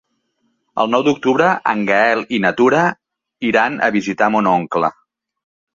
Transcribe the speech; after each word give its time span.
El 0.83 0.89
nou 0.93 1.03
d'octubre 1.07 1.51
en 1.73 1.85
Gaël 1.91 2.25
i 2.39 2.41
na 2.47 2.53
Tura 2.63 2.83
iran 3.53 3.79
a 3.91 3.95
visitar 4.01 4.35
mon 4.37 4.53
oncle. 4.59 4.93